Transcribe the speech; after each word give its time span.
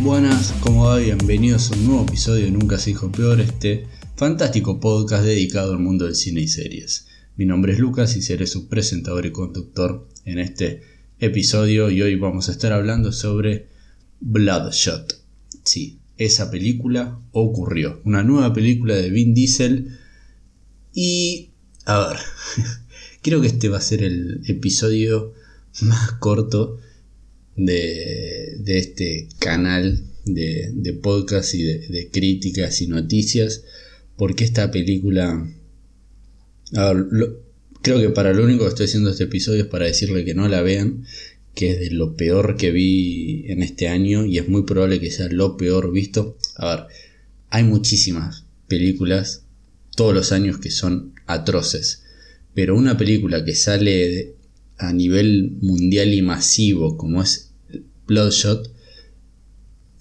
Buenas, 0.00 0.54
¿cómo 0.60 0.84
va? 0.84 0.98
Bienvenidos 0.98 1.72
a 1.72 1.74
un 1.74 1.86
nuevo 1.86 2.04
episodio 2.04 2.44
de 2.44 2.52
Nunca 2.52 2.78
se 2.78 2.90
dijo 2.90 3.10
peor, 3.10 3.40
este 3.40 3.88
fantástico 4.14 4.78
podcast 4.78 5.24
dedicado 5.24 5.72
al 5.72 5.80
mundo 5.80 6.04
del 6.04 6.14
cine 6.14 6.40
y 6.40 6.46
series. 6.46 7.08
Mi 7.36 7.46
nombre 7.46 7.72
es 7.72 7.80
Lucas 7.80 8.14
y 8.14 8.22
seré 8.22 8.46
su 8.46 8.68
presentador 8.68 9.26
y 9.26 9.32
conductor 9.32 10.08
en 10.24 10.38
este 10.38 10.82
episodio 11.18 11.90
y 11.90 12.00
hoy 12.00 12.14
vamos 12.14 12.48
a 12.48 12.52
estar 12.52 12.72
hablando 12.72 13.10
sobre 13.10 13.70
Bloodshot. 14.20 15.20
Sí, 15.64 15.98
esa 16.16 16.48
película 16.48 17.20
ocurrió. 17.32 18.00
Una 18.04 18.22
nueva 18.22 18.52
película 18.52 18.94
de 18.94 19.10
Vin 19.10 19.34
Diesel 19.34 19.98
y... 20.94 21.50
A 21.86 22.06
ver, 22.06 22.18
creo 23.22 23.40
que 23.40 23.48
este 23.48 23.68
va 23.68 23.78
a 23.78 23.80
ser 23.80 24.04
el 24.04 24.42
episodio 24.46 25.32
más 25.80 26.12
corto 26.12 26.78
de, 27.58 28.62
este 28.66 29.28
canal 29.38 30.04
de, 30.24 30.98
podcast 31.02 31.54
y 31.54 31.64
de, 31.64 32.08
críticas 32.10 32.80
y 32.80 32.86
noticias, 32.86 33.64
porque 34.16 34.44
esta 34.44 34.70
película... 34.70 35.46
creo 37.82 38.00
que 38.00 38.10
para 38.10 38.32
lo 38.32 38.44
único 38.44 38.64
que 38.64 38.70
estoy 38.70 38.86
haciendo 38.86 39.10
este 39.10 39.24
episodio 39.24 39.62
es 39.62 39.68
para 39.68 39.86
decirle 39.86 40.24
que 40.24 40.34
no 40.34 40.48
la 40.48 40.62
vean, 40.62 41.04
que 41.54 41.72
es 41.72 41.80
de 41.80 41.90
lo 41.90 42.16
peor 42.16 42.56
que 42.56 42.70
vi 42.70 43.44
en 43.48 43.62
este 43.62 43.88
año 43.88 44.24
y 44.24 44.38
es 44.38 44.48
muy 44.48 44.62
probable 44.62 45.00
que 45.00 45.10
sea 45.10 45.28
lo 45.28 45.56
peor 45.56 45.92
visto. 45.92 46.38
A 46.54 46.74
ver, 46.74 46.84
hay 47.50 47.64
muchísimas 47.64 48.44
películas 48.68 49.42
todos 49.96 50.14
los 50.14 50.30
años 50.30 50.58
que 50.58 50.70
son 50.70 51.14
atroces, 51.26 52.04
pero 52.54 52.76
una 52.76 52.96
película 52.96 53.44
que 53.44 53.56
sale 53.56 54.34
a 54.76 54.92
nivel 54.92 55.56
mundial 55.60 56.14
y 56.14 56.22
masivo 56.22 56.96
como 56.96 57.22
es 57.22 57.47
Bloodshot 58.08 58.72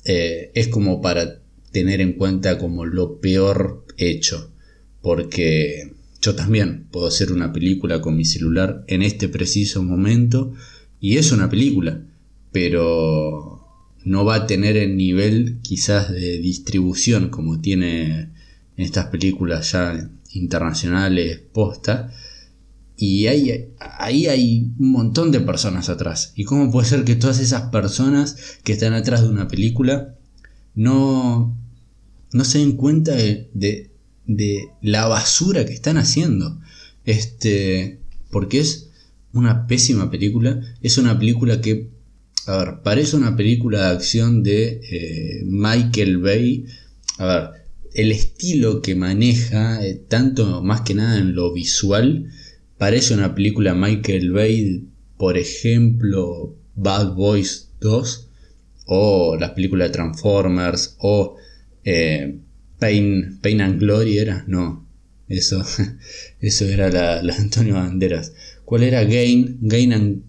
eh, 0.06 0.52
es 0.56 0.70
como 0.70 1.02
para 1.02 1.42
tener 1.72 2.02
en 2.02 2.14
cuenta 2.14 2.58
como 2.58 2.86
lo 2.86 3.20
peor 3.20 3.86
hecho. 3.98 4.52
Porque 5.02 5.94
yo 6.22 6.34
también 6.34 6.88
puedo 6.90 7.08
hacer 7.08 7.32
una 7.32 7.54
película 7.54 8.02
con 8.02 8.18
mi 8.18 8.26
celular 8.26 8.84
en 8.88 9.04
este 9.04 9.30
preciso 9.30 9.84
momento 9.84 10.54
y 11.00 11.18
es 11.18 11.32
una 11.32 11.50
película, 11.50 12.02
pero 12.52 13.62
no 14.04 14.26
va 14.26 14.36
a 14.36 14.48
tener 14.48 14.78
el 14.78 14.96
nivel 14.98 15.60
quizás 15.62 16.12
de 16.12 16.40
distribución 16.40 17.30
como 17.30 17.60
tiene 17.62 18.30
en 18.78 18.84
estas 18.84 19.08
películas 19.08 19.74
ya 19.74 20.10
internacionales 20.34 21.42
posta 21.52 22.12
y 22.98 23.28
ahí, 23.28 23.74
ahí 23.80 24.26
hay 24.26 24.72
un 24.80 24.92
montón 24.92 25.32
de 25.32 25.40
personas 25.40 25.88
atrás. 25.88 26.34
¿Y 26.36 26.46
cómo 26.46 26.72
puede 26.72 26.88
ser 26.88 27.04
que 27.04 27.16
todas 27.16 27.40
esas 27.40 27.70
personas 27.70 28.58
que 28.64 28.74
están 28.74 28.94
atrás 28.94 29.22
de 29.22 29.30
una 29.30 29.48
película 29.48 30.16
no, 30.74 31.56
no 32.34 32.44
se 32.44 32.58
den 32.58 32.72
cuenta 32.72 33.14
de, 33.14 33.52
de, 34.26 34.70
la 34.82 35.06
basura 35.06 35.64
que 35.64 35.74
están 35.74 35.98
haciendo? 35.98 36.60
Este, 37.06 38.00
porque 38.32 38.60
es 38.60 38.90
una 39.32 39.68
pésima 39.68 40.10
película. 40.10 40.60
Es 40.82 40.98
una 40.98 41.20
película 41.20 41.62
que, 41.62 41.92
a 42.48 42.58
ver, 42.58 42.82
parece 42.84 43.16
una 43.16 43.36
película 43.36 43.90
de 43.90 43.96
acción 43.96 44.42
de 44.42 44.82
eh, 44.90 45.44
Michael 45.46 46.18
Bay. 46.18 46.66
A 47.20 47.26
ver, 47.28 47.50
el 47.94 48.12
estilo 48.12 48.82
que 48.82 48.96
maneja, 48.96 49.86
eh, 49.86 50.02
tanto 50.08 50.64
más 50.64 50.82
que 50.82 50.96
nada 50.96 51.20
en 51.20 51.36
lo 51.36 51.54
visual, 51.54 52.32
Parece 52.78 53.14
una 53.14 53.34
película 53.34 53.74
Michael 53.74 54.32
Bay, 54.32 54.88
por 55.18 55.38
ejemplo, 55.38 56.56
Bad 56.76 57.16
Boys 57.16 57.72
2, 57.82 58.30
o 58.86 59.36
las 59.40 59.52
películas 59.52 59.92
Transformers, 59.92 60.96
o 61.00 61.36
eh, 61.84 62.38
Pain, 62.80 63.40
Pain 63.42 63.62
and 63.62 63.80
Glory 63.80 64.20
era, 64.20 64.44
no, 64.48 64.88
eso, 65.28 65.64
eso 66.40 66.66
era 66.66 66.90
la, 66.90 67.24
la 67.24 67.36
Antonio 67.36 67.74
Banderas. 67.76 68.34
¿Cuál 68.64 68.84
era 68.84 69.04
Gain? 69.04 69.58
Gain 69.62 69.94
and 69.94 70.24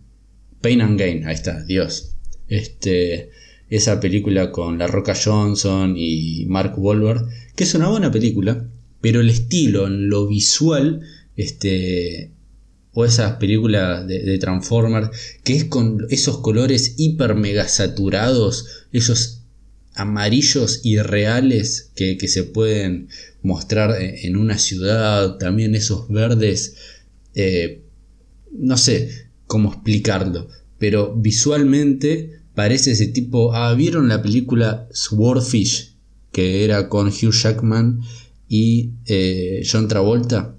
Pain 0.60 0.80
and 0.80 0.98
Gain, 0.98 1.26
ahí 1.26 1.34
está, 1.34 1.64
Dios. 1.64 2.14
Este, 2.48 3.30
esa 3.68 4.00
película 4.00 4.50
con 4.50 4.78
La 4.78 4.86
Roca 4.86 5.14
Johnson 5.14 5.94
y 5.96 6.46
Mark 6.46 6.74
Wahlberg, 6.76 7.26
que 7.54 7.64
es 7.64 7.74
una 7.74 7.88
buena 7.88 8.10
película, 8.10 8.66
pero 9.00 9.20
el 9.20 9.28
estilo, 9.28 9.86
en 9.86 10.08
lo 10.08 10.26
visual, 10.26 11.02
este, 11.36 12.32
o 12.98 13.04
esas 13.04 13.36
películas 13.36 14.08
de, 14.08 14.38
Transformers, 14.38 15.10
que 15.44 15.54
es 15.54 15.64
con 15.66 16.04
esos 16.10 16.38
colores 16.38 16.94
hiper 16.96 17.36
mega 17.36 17.68
saturados, 17.68 18.66
esos 18.90 19.42
amarillos 19.94 20.80
irreales 20.82 21.92
que, 21.94 22.16
que 22.18 22.26
se 22.26 22.42
pueden 22.42 23.06
mostrar 23.40 24.02
en 24.02 24.36
una 24.36 24.58
ciudad, 24.58 25.38
también 25.38 25.76
esos 25.76 26.08
verdes, 26.08 26.74
eh, 27.36 27.84
no 28.50 28.76
sé 28.76 29.28
cómo 29.46 29.72
explicarlo, 29.72 30.48
pero 30.80 31.14
visualmente 31.14 32.40
parece 32.56 32.90
ese 32.90 33.06
tipo, 33.06 33.54
ah, 33.54 33.74
¿vieron 33.74 34.08
la 34.08 34.22
película 34.22 34.88
Swordfish? 34.90 35.94
que 36.32 36.64
era 36.64 36.88
con 36.88 37.06
Hugh 37.06 37.32
Jackman 37.32 38.00
y 38.48 38.90
eh, 39.06 39.62
John 39.70 39.86
Travolta 39.86 40.57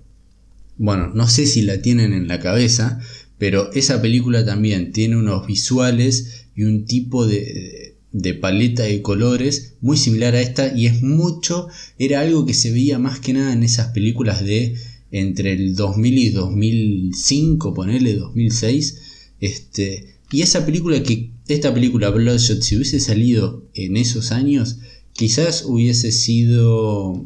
bueno, 0.80 1.12
no 1.14 1.28
sé 1.28 1.46
si 1.46 1.62
la 1.62 1.82
tienen 1.82 2.14
en 2.14 2.30
la 2.30 2.40
cabeza, 2.40 3.00
pero 3.38 3.72
esa 3.74 4.02
película 4.02 4.46
también 4.46 4.94
tiene 4.94 5.18
unos 5.18 5.46
visuales 5.46 6.46
y 6.56 6.64
un 6.64 6.86
tipo 6.86 7.28
de, 7.28 7.98
paleta 8.40 8.84
de 8.84 9.02
colores 9.02 9.76
muy 9.82 9.98
similar 9.98 10.36
a 10.36 10.42
esta 10.42 10.76
y 10.76 10.88
es 10.88 11.04
mucho, 11.04 11.68
era 11.98 12.22
algo 12.22 12.46
que 12.46 12.54
se 12.54 12.72
veía 12.72 12.98
más 12.98 13.20
que 13.20 13.34
nada 13.34 13.52
en 13.52 13.64
esas 13.64 13.90
películas 13.90 14.44
de 14.44 14.76
entre 15.12 15.52
el 15.52 15.76
2000 15.76 16.18
y 16.18 16.30
2005, 16.30 17.74
ponele 17.74 18.16
2006, 18.16 19.02
este, 19.42 20.16
y 20.32 20.44
esa 20.44 20.66
película 20.66 21.04
que, 21.04 21.32
esta 21.50 21.74
película 21.74 22.10
Bloodshot, 22.10 22.62
si 22.62 22.78
hubiese 22.78 23.02
salido 23.02 23.68
en 23.74 23.98
esos 23.98 24.32
años, 24.32 24.78
quizás 25.12 25.66
hubiese 25.66 26.14
sido, 26.14 27.26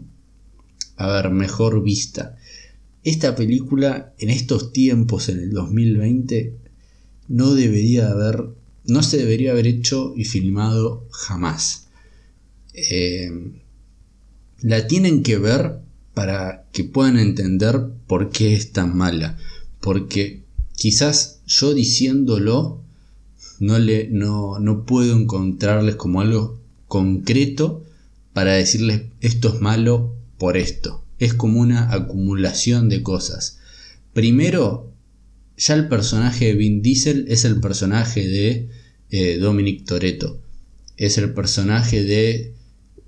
a 0.96 1.08
ver, 1.08 1.30
mejor 1.30 1.84
vista. 1.84 2.38
Esta 3.04 3.36
película 3.36 4.14
en 4.18 4.30
estos 4.30 4.72
tiempos, 4.72 5.28
en 5.28 5.40
el 5.40 5.52
2020, 5.52 6.56
no 7.28 7.54
debería 7.54 8.10
haber, 8.10 8.46
no 8.86 9.04
se 9.04 9.18
debería 9.18 9.52
haber 9.52 9.68
hecho 9.68 10.14
y 10.16 10.24
filmado 10.24 11.06
jamás. 11.12 11.88
Eh, 12.74 13.30
la 14.62 14.88
tienen 14.88 15.22
que 15.22 15.38
ver 15.38 15.80
para 16.14 16.66
que 16.72 16.86
puedan 16.86 17.20
entender 17.20 17.90
por 18.08 18.30
qué 18.30 18.54
es 18.54 18.72
tan 18.72 18.96
mala. 18.96 19.38
Porque 19.82 20.44
quizás 20.76 21.42
yo 21.46 21.74
diciéndolo 21.74 22.82
no, 23.60 23.80
le, 23.80 24.08
no, 24.08 24.60
no 24.60 24.86
puedo 24.86 25.14
encontrarles 25.18 25.96
como 25.96 26.22
algo 26.22 26.58
concreto 26.88 27.84
para 28.32 28.54
decirles 28.54 29.04
esto 29.20 29.54
es 29.54 29.62
malo 29.62 30.16
por 30.38 30.56
esto 30.58 31.03
es 31.20 31.34
como 31.34 31.60
una 31.60 31.94
acumulación 31.94 32.90
de 32.90 33.04
cosas. 33.04 33.60
Primero, 34.14 34.94
ya 35.58 35.76
el 35.76 35.88
personaje 35.88 36.46
de 36.46 36.54
Vin 36.54 36.82
Diesel 36.82 37.26
es 37.30 37.46
el 37.46 37.60
personaje 37.60 38.28
de 38.28 38.70
eh, 39.10 39.38
Dominic 39.38 39.86
Toretto. 39.86 40.42
Es 40.98 41.18
el 41.18 41.34
personaje 41.34 42.04
de. 42.04 42.54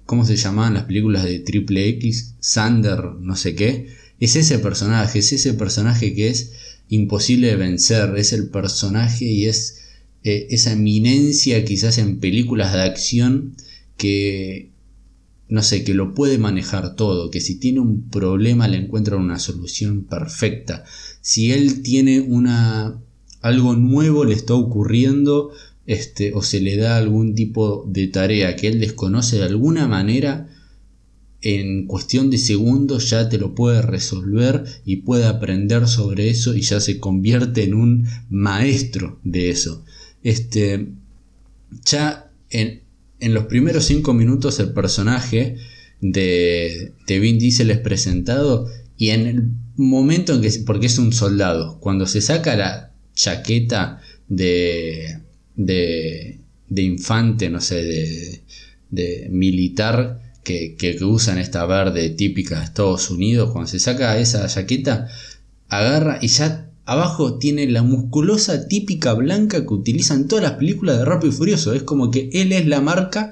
¿Cómo 0.05 0.23
se 0.23 0.35
llamaban 0.35 0.75
las 0.75 0.83
películas 0.83 1.23
de 1.23 1.39
Triple 1.39 1.89
X? 1.89 2.35
Sander, 2.39 3.03
no 3.19 3.35
sé 3.35 3.55
qué. 3.55 3.87
Es 4.19 4.35
ese 4.35 4.59
personaje, 4.59 5.19
es 5.19 5.33
ese 5.33 5.53
personaje 5.53 6.13
que 6.13 6.29
es 6.29 6.51
imposible 6.89 7.47
de 7.47 7.55
vencer. 7.55 8.13
Es 8.17 8.31
el 8.33 8.49
personaje 8.49 9.25
y 9.25 9.45
es 9.45 9.81
eh, 10.23 10.47
esa 10.51 10.73
eminencia 10.73 11.63
quizás 11.65 11.97
en 11.97 12.19
películas 12.19 12.73
de 12.73 12.81
acción 12.81 13.55
que 13.97 14.71
no 15.47 15.61
sé, 15.61 15.83
que 15.83 15.93
lo 15.93 16.13
puede 16.13 16.37
manejar 16.37 16.95
todo, 16.95 17.29
que 17.29 17.41
si 17.41 17.59
tiene 17.59 17.79
un 17.79 18.09
problema 18.09 18.67
le 18.67 18.77
encuentra 18.77 19.17
una 19.17 19.39
solución 19.39 20.03
perfecta. 20.03 20.83
Si 21.21 21.51
él 21.51 21.81
tiene 21.81 22.21
una 22.21 22.99
algo 23.41 23.75
nuevo 23.75 24.25
le 24.25 24.33
está 24.33 24.55
ocurriendo, 24.55 25.51
este, 25.85 26.33
o 26.33 26.41
se 26.41 26.59
le 26.61 26.77
da 26.77 26.97
algún 26.97 27.35
tipo 27.35 27.85
de 27.87 28.07
tarea 28.07 28.55
que 28.55 28.67
él 28.67 28.79
desconoce 28.79 29.37
de 29.37 29.43
alguna 29.43 29.87
manera, 29.87 30.49
en 31.43 31.85
cuestión 31.85 32.31
de 32.31 32.39
segundos 32.39 33.11
ya 33.11 33.29
te 33.29 33.37
lo 33.37 33.53
puede 33.53 33.83
resolver 33.83 34.63
y 34.83 34.97
puede 34.97 35.25
aprender 35.25 35.87
sobre 35.87 36.31
eso 36.31 36.55
y 36.55 36.61
ya 36.61 36.79
se 36.79 36.99
convierte 36.99 37.63
en 37.63 37.75
un 37.75 38.07
maestro 38.31 39.19
de 39.23 39.51
eso. 39.51 39.85
Este, 40.23 40.87
ya 41.85 42.31
en, 42.49 42.81
en 43.19 43.33
los 43.33 43.45
primeros 43.45 43.85
5 43.85 44.13
minutos 44.13 44.59
el 44.59 44.73
personaje 44.73 45.57
de, 46.01 46.93
de 47.07 47.19
Vin 47.19 47.39
Diesel 47.39 47.71
es 47.71 47.79
presentado 47.79 48.67
y 48.97 49.09
en 49.09 49.27
el 49.27 49.43
momento 49.75 50.33
en 50.33 50.41
que, 50.41 50.51
porque 50.65 50.87
es 50.87 50.97
un 50.97 51.13
soldado, 51.13 51.79
cuando 51.79 52.07
se 52.07 52.21
saca 52.21 52.55
la 52.55 52.93
chaqueta 53.13 54.01
de, 54.27 55.19
de, 55.55 56.39
de 56.69 56.81
infante, 56.81 57.49
no 57.49 57.61
sé, 57.61 58.41
de, 58.89 59.27
militar 59.29 60.21
que, 60.43 60.75
que, 60.75 61.03
usan 61.03 61.37
esta 61.37 61.65
verde 61.65 62.09
típica 62.11 62.59
de 62.59 62.65
Estados 62.65 63.09
Unidos, 63.09 63.51
cuando 63.51 63.69
se 63.69 63.79
saca 63.79 64.17
esa 64.17 64.47
jaqueta, 64.47 65.09
agarra 65.67 66.19
y 66.21 66.27
ya 66.27 66.64
abajo 66.85 67.37
tiene 67.37 67.67
la 67.67 67.83
musculosa 67.83 68.67
típica 68.67 69.13
blanca 69.13 69.65
que 69.65 69.73
utilizan 69.73 70.27
todas 70.27 70.43
las 70.43 70.53
películas 70.53 70.99
de 70.99 71.05
Rápido 71.05 71.33
y 71.33 71.35
Furioso. 71.35 71.73
Es 71.73 71.83
como 71.83 72.11
que 72.11 72.29
él 72.33 72.51
es 72.51 72.67
la 72.67 72.81
marca, 72.81 73.31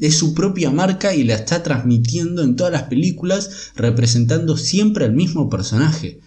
es 0.00 0.16
su 0.16 0.34
propia 0.34 0.70
marca 0.70 1.14
y 1.14 1.24
la 1.24 1.34
está 1.34 1.62
transmitiendo 1.62 2.42
en 2.42 2.56
todas 2.56 2.72
las 2.72 2.84
películas, 2.84 3.72
representando 3.76 4.56
siempre 4.56 5.04
al 5.04 5.12
mismo 5.12 5.50
personaje. 5.50 6.20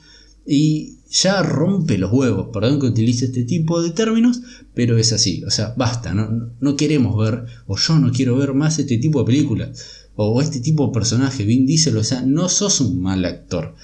Y 0.46 1.00
ya 1.10 1.42
rompe 1.42 1.98
los 1.98 2.12
huevos, 2.12 2.50
perdón 2.52 2.80
que 2.80 2.88
utilice 2.88 3.26
este 3.26 3.44
tipo 3.44 3.82
de 3.82 3.92
términos, 3.92 4.42
pero 4.74 4.98
es 4.98 5.14
así, 5.14 5.44
o 5.44 5.52
sea, 5.52 5.74
basta, 5.78 6.14
no, 6.14 6.52
no 6.60 6.76
queremos 6.76 7.16
ver, 7.18 7.46
o 7.68 7.78
yo 7.78 8.00
no 8.00 8.12
quiero 8.12 8.36
ver 8.36 8.54
más 8.54 8.80
este 8.80 8.98
tipo 8.98 9.20
de 9.20 9.26
películas, 9.26 9.86
o 10.16 10.42
este 10.42 10.60
tipo 10.60 10.88
de 10.88 10.94
personaje, 10.94 11.46
Vin 11.46 11.68
Diesel, 11.68 11.98
o 11.98 12.04
sea, 12.04 12.24
no 12.24 12.50
sos 12.50 12.82
un 12.82 13.02
mal 13.02 13.26
actor. 13.26 13.76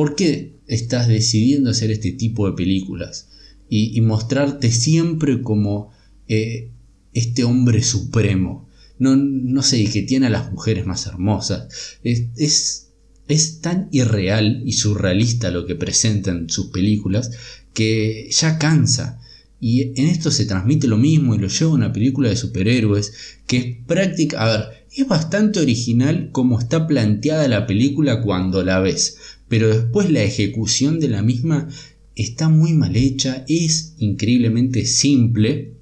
¿Por 0.00 0.16
qué 0.16 0.54
estás 0.66 1.08
decidiendo 1.08 1.68
hacer 1.68 1.90
este 1.90 2.12
tipo 2.12 2.46
de 2.46 2.56
películas? 2.56 3.28
Y, 3.68 4.00
mostrarte 4.00 4.72
siempre 4.72 5.42
como 5.42 5.90
eh, 6.26 6.70
este 7.12 7.44
hombre 7.44 7.82
supremo. 7.82 8.66
No, 8.98 9.14
no 9.14 9.62
sé, 9.62 9.84
que 9.84 10.00
tiene 10.00 10.28
a 10.28 10.30
las 10.30 10.50
mujeres 10.52 10.86
más 10.86 11.04
hermosas. 11.04 11.98
Es, 12.02 12.88
es, 13.28 13.60
tan 13.60 13.90
irreal 13.92 14.62
y 14.64 14.72
surrealista 14.72 15.50
lo 15.50 15.66
que 15.66 15.74
presentan 15.74 16.48
sus 16.48 16.68
películas 16.68 17.32
que 17.74 18.30
ya 18.30 18.58
cansa. 18.58 19.20
Y 19.60 20.00
en 20.00 20.08
esto 20.08 20.30
se 20.30 20.46
transmite 20.46 20.86
lo 20.86 20.96
mismo 20.96 21.34
y 21.34 21.38
lo 21.38 21.48
lleva 21.48 21.72
a 21.72 21.74
una 21.74 21.92
película 21.92 22.30
de 22.30 22.36
superhéroes 22.36 23.12
que 23.46 23.56
es 23.58 23.76
práctica. 23.86 24.40
A 24.40 24.46
ver, 24.46 24.86
es 24.96 25.06
bastante 25.06 25.60
original 25.60 26.30
como 26.32 26.58
está 26.58 26.86
planteada 26.86 27.46
la 27.48 27.66
película 27.66 28.22
cuando 28.22 28.64
la 28.64 28.80
ves, 28.80 29.18
pero 29.50 29.68
después 29.68 30.08
la 30.10 30.22
ejecución 30.22 31.00
de 31.00 31.08
la 31.08 31.22
misma 31.22 31.68
está 32.14 32.48
muy 32.48 32.72
mal 32.72 32.94
hecha, 32.94 33.44
es 33.48 33.94
increíblemente 33.98 34.86
simple, 34.86 35.74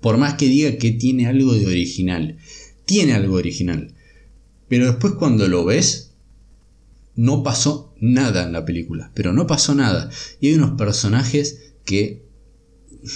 por 0.00 0.16
más 0.16 0.34
que 0.34 0.46
diga 0.46 0.78
que 0.78 0.90
tiene 0.90 1.26
algo 1.26 1.52
de 1.52 1.66
original. 1.66 2.38
Tiene 2.86 3.12
algo 3.12 3.36
original. 3.36 3.92
Pero 4.68 4.86
después 4.86 5.12
cuando 5.18 5.48
lo 5.48 5.66
ves, 5.66 6.12
no 7.14 7.42
pasó 7.42 7.94
nada 8.00 8.46
en 8.46 8.54
la 8.54 8.64
película, 8.64 9.12
pero 9.14 9.34
no 9.34 9.46
pasó 9.46 9.74
nada. 9.74 10.08
Y 10.40 10.48
hay 10.48 10.54
unos 10.54 10.78
personajes 10.78 11.74
que, 11.84 12.24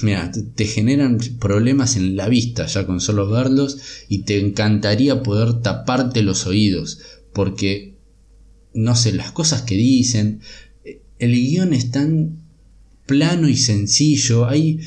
mira, 0.03 0.33
te, 0.55 0.67
generan 0.67 1.19
problemas 1.41 1.97
en 1.97 2.15
la 2.15 2.29
vista 2.29 2.67
ya 2.67 2.87
con 2.87 3.01
solo 3.01 3.31
verlos 3.31 3.79
y 4.11 4.25
te 4.25 4.39
encantaría 4.39 5.23
poder 5.23 5.63
taparte 5.63 6.21
los 6.23 6.47
oídos, 6.47 7.01
porque, 7.33 7.94
no 8.75 8.97
sé, 8.97 9.13
las 9.13 9.33
cosas 9.33 9.63
que 9.63 9.77
dicen, 9.77 10.41
el 11.19 11.33
guion 11.33 11.73
es 11.73 11.91
tan 11.91 12.39
plano 13.07 13.49
y 13.49 13.57
sencillo, 13.57 14.47
hay 14.47 14.81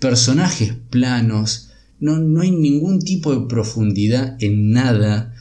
personajes 0.00 0.74
planos, 0.90 1.70
no, 2.00 2.18
no 2.18 2.42
hay 2.42 2.50
ningún 2.50 3.00
tipo 3.00 3.34
de 3.34 3.46
profundidad 3.46 4.36
en 4.40 4.70
nada 4.70 5.34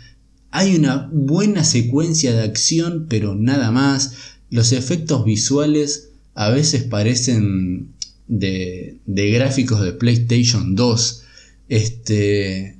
hay 0.56 0.74
una 0.78 1.10
buena 1.12 1.66
secuencia 1.66 2.34
de 2.34 2.44
acción, 2.44 3.08
pero 3.10 3.36
nada 3.36 3.72
más. 3.72 4.14
Los 4.50 4.72
efectos 4.72 5.26
visuales 5.26 6.12
a 6.34 6.50
veces 6.50 6.84
parecen 6.84 7.90
de, 8.30 9.02
gráficos 9.06 9.82
de 9.82 9.92
PlayStation 9.92 10.76
2. 10.76 11.24
Este, 11.68 12.78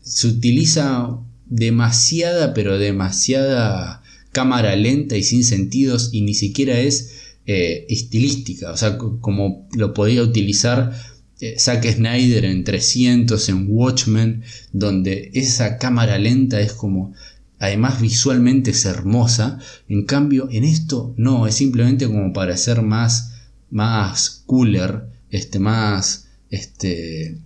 se 0.00 0.28
utiliza 0.28 1.18
demasiada, 1.44 2.54
pero 2.54 2.78
demasiada 2.78 4.02
cámara 4.34 4.76
lenta 4.76 5.16
y 5.16 5.22
sin 5.22 5.44
sentidos 5.44 6.10
y 6.12 6.20
ni 6.20 6.34
siquiera 6.34 6.78
es 6.78 7.12
eh, 7.46 7.86
estilística. 7.88 8.70
O 8.70 8.76
sea, 8.76 8.98
como 8.98 9.66
lo 9.74 9.94
podía 9.94 10.22
utilizar 10.22 10.92
eh, 11.40 11.56
Zack 11.58 11.84
Snyder 11.84 12.44
en 12.44 12.64
300, 12.64 13.48
en 13.48 13.66
Watchmen, 13.68 14.42
donde 14.72 15.30
esa 15.34 15.78
cámara 15.78 16.18
lenta 16.18 16.60
es 16.60 16.72
como, 16.72 17.12
además 17.58 18.00
visualmente 18.00 18.70
es 18.70 18.84
hermosa, 18.84 19.58
en 19.88 20.04
cambio 20.04 20.48
en 20.50 20.64
esto 20.64 21.14
no, 21.16 21.46
es 21.46 21.54
simplemente 21.54 22.06
como 22.06 22.32
para 22.32 22.56
ser 22.56 22.82
más, 22.82 23.32
más 23.70 24.42
cooler, 24.46 25.06
este, 25.30 25.58
más, 25.58 26.28
este, 26.50 27.38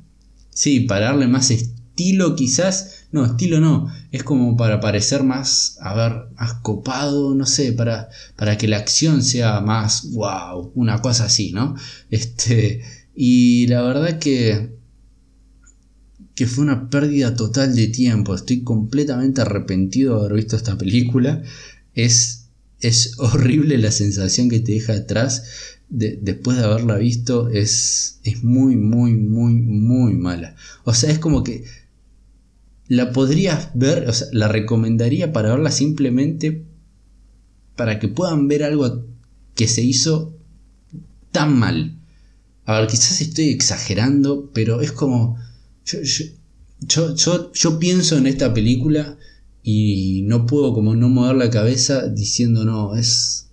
sí, 0.51 0.81
para 0.81 1.07
darle 1.07 1.27
más 1.27 1.51
estilo 1.51 2.37
quizás, 2.37 2.98
no, 3.11 3.25
estilo 3.25 3.59
no, 3.61 3.91
es 4.13 4.23
como 4.23 4.57
para 4.57 4.81
parecer 4.81 5.23
más, 5.23 5.79
a 5.81 5.95
ver, 5.95 6.29
más 6.39 6.55
copado, 6.55 7.35
no 7.35 7.47
sé, 7.47 7.73
para, 7.73 8.11
para 8.37 8.59
que 8.59 8.69
la 8.69 8.77
acción 8.77 9.23
sea 9.23 9.61
más, 9.61 10.11
wow, 10.13 10.73
una 10.75 11.01
cosa 11.01 11.25
así, 11.25 11.53
¿no? 11.53 11.75
Este, 12.11 12.83
y 13.15 13.67
la 13.69 13.83
verdad 13.83 14.19
que, 14.19 14.77
que 16.35 16.47
fue 16.47 16.65
una 16.65 16.91
pérdida 16.91 17.35
total 17.35 17.75
de 17.75 17.89
tiempo. 17.89 18.35
Estoy 18.35 18.63
completamente 18.63 19.41
arrepentido 19.41 20.15
de 20.15 20.21
haber 20.21 20.37
visto 20.37 20.57
esta 20.57 20.77
película. 20.79 21.43
Es, 21.95 22.51
es 22.81 23.19
horrible 23.19 23.79
la 23.79 23.91
sensación 23.91 24.49
que 24.49 24.61
te 24.61 24.73
deja 24.73 24.93
atrás 24.93 25.43
después 25.89 26.59
de 26.59 26.65
haberla 26.65 26.97
visto. 26.97 27.49
Es, 27.49 28.21
es 28.23 28.45
muy, 28.45 28.77
muy, 28.77 29.17
muy, 29.17 29.55
muy 29.55 30.15
mala. 30.15 30.55
O 30.85 30.95
sea, 30.95 31.11
es 31.11 31.19
como 31.19 31.43
que 31.43 31.65
la 32.89 33.13
podrías 33.13 33.71
ver, 33.75 34.09
o 34.09 34.13
sea, 34.13 34.29
la 34.33 34.49
recomendaría 34.49 35.33
para 35.33 35.51
verla 35.51 35.71
simplemente 35.71 36.65
para 37.77 38.01
que 38.01 38.09
puedan 38.09 38.49
ver 38.49 38.65
algo 38.65 39.05
que 39.55 39.69
se 39.69 39.83
hizo 39.83 40.35
tan 41.31 41.59
mal. 41.59 41.99
A 42.65 42.81
ver, 42.81 42.89
quizás 42.89 43.21
estoy 43.21 43.51
exagerando, 43.51 44.51
pero 44.53 44.81
es 44.81 44.93
como... 44.93 45.39
Yo, 45.85 47.15
yo, 47.15 47.79
pienso 47.79 48.17
en 48.17 48.27
esta 48.27 48.53
película 48.53 49.17
y 49.63 50.23
no 50.27 50.47
puedo 50.47 50.75
como 50.75 50.95
no 50.95 51.09
mover 51.09 51.37
la 51.37 51.51
cabeza 51.51 52.09
diciendo 52.09 52.65
no, 52.65 52.97
es... 52.97 53.49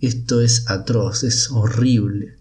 Esto 0.00 0.42
es 0.42 0.68
atroz, 0.68 1.24
es 1.24 1.50
horrible. 1.50 2.36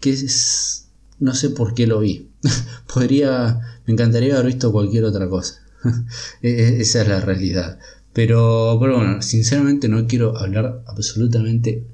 Que 0.00 0.10
es... 0.10 0.88
No 1.18 1.34
sé 1.34 1.50
por 1.50 1.74
qué 1.74 1.86
lo 1.86 2.00
vi. 2.00 2.28
Podría... 2.92 3.60
Me 3.86 3.92
encantaría 3.92 4.34
haber 4.34 4.46
visto 4.46 4.72
cualquier 4.72 5.04
otra 5.04 5.28
cosa. 5.28 5.62
E, 6.42 6.48
e, 6.48 6.80
esa 6.80 7.02
es 7.02 7.08
la 7.08 7.20
realidad. 7.20 7.78
Pero, 8.12 8.78
bueno, 8.78 9.22
sinceramente 9.22 9.88
no 9.88 10.06
quiero 10.06 10.36
hablar 10.36 10.82
absolutamente 10.86 11.84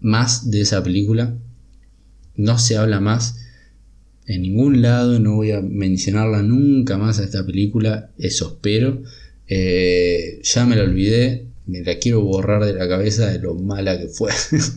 más 0.00 0.50
de 0.50 0.60
esa 0.60 0.82
película 0.82 1.34
no 2.38 2.56
se 2.56 2.76
habla 2.76 3.00
más 3.00 3.36
en 4.26 4.42
ningún 4.42 4.80
lado, 4.80 5.18
no 5.18 5.36
voy 5.36 5.50
a 5.50 5.60
mencionarla 5.60 6.42
nunca 6.42 6.96
más 6.98 7.18
a 7.18 7.24
esta 7.24 7.44
película, 7.44 8.10
eso 8.18 8.48
espero. 8.48 9.02
Eh, 9.48 10.40
ya 10.42 10.66
me 10.66 10.76
la 10.76 10.82
olvidé, 10.82 11.47
me 11.68 11.82
la 11.82 11.98
quiero 11.98 12.22
borrar 12.22 12.64
de 12.64 12.72
la 12.72 12.88
cabeza 12.88 13.30
de 13.30 13.40
lo 13.40 13.54
mala 13.54 13.98
que 13.98 14.08
fue. 14.08 14.32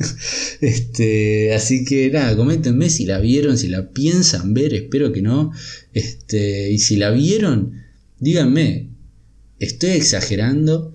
este, 0.61 1.53
así 1.53 1.85
que 1.85 2.11
nada, 2.11 2.35
coméntenme 2.35 2.89
si 2.89 3.05
la 3.05 3.19
vieron, 3.19 3.57
si 3.57 3.69
la 3.69 3.91
piensan 3.91 4.53
ver, 4.53 4.73
espero 4.73 5.13
que 5.13 5.21
no. 5.21 5.53
Este, 5.93 6.69
y 6.69 6.79
si 6.79 6.97
la 6.97 7.11
vieron, 7.11 7.81
díganme, 8.19 8.89
¿estoy 9.59 9.91
exagerando? 9.91 10.93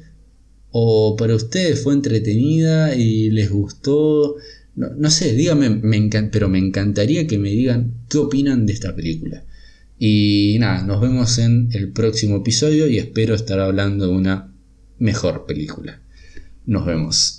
¿O 0.71 1.17
para 1.17 1.35
ustedes 1.35 1.83
fue 1.83 1.95
entretenida 1.95 2.95
y 2.95 3.31
les 3.31 3.51
gustó? 3.51 4.37
No, 4.75 5.11
sé, 5.11 5.33
díganme, 5.33 5.71
me 5.71 6.11
pero 6.31 6.51
me 6.51 6.59
encantaría 6.59 7.27
que 7.27 7.39
me 7.39 7.49
digan 7.49 7.95
qué 8.11 8.19
opinan 8.19 8.67
de 8.67 8.75
esta 8.75 8.95
película. 8.95 9.45
Y 9.99 10.59
nada, 10.61 10.83
nos 10.83 11.01
vemos 11.01 11.39
en 11.39 11.71
el 11.73 11.91
próximo 11.93 12.37
episodio 12.37 12.87
y 12.87 12.99
espero 12.99 13.35
estar 13.35 13.61
hablando 13.61 14.09
de 14.09 14.13
una 14.13 14.53
mejor 14.99 15.47
película. 15.47 16.01
Nos 16.65 16.85
vemos. 16.85 17.36